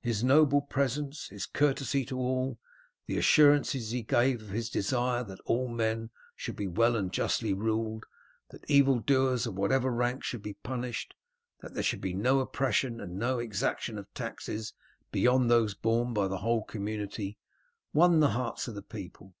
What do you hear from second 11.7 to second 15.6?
there should be no oppression and no exaction of taxes beyond